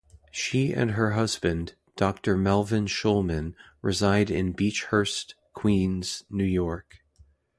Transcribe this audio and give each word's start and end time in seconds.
She 0.31 0.73
and 0.73 0.93
her 0.93 1.11
husband, 1.11 1.75
Doctor 1.95 2.35
Melvin 2.35 2.87
Shulman, 2.87 3.53
reside 3.83 4.31
in 4.31 4.51
Beechhurst, 4.51 5.35
Queens, 5.53 6.23
New 6.27 6.43
York. 6.43 7.01